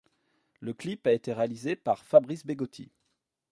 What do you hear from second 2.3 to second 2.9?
Begotti.